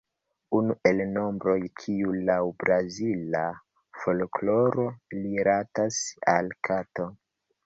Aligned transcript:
Unu 0.59 0.75
el 0.91 1.01
nombroj 1.17 1.57
kiu 1.81 2.15
laŭ 2.29 2.37
Brazila 2.63 3.43
folkloro 4.05 4.87
rilatas 5.19 6.01
al 6.35 6.53
kato. 6.71 7.09